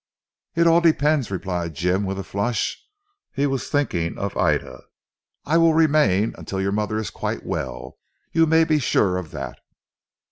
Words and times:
"It 0.55 0.65
all 0.65 0.81
depends," 0.81 1.29
replied 1.29 1.75
Jim 1.75 2.05
with 2.07 2.17
a 2.17 2.23
flush. 2.23 2.83
He 3.33 3.45
was 3.45 3.69
thinking 3.69 4.17
of 4.17 4.35
Ida. 4.35 4.81
"I 5.45 5.59
will 5.59 5.75
remain 5.75 6.33
until 6.39 6.59
your 6.59 6.71
mother 6.71 6.97
is 6.97 7.11
quite 7.11 7.45
well. 7.45 7.99
You 8.31 8.47
may 8.47 8.63
be 8.63 8.79
sure 8.79 9.17
of 9.17 9.29
that." 9.29 9.59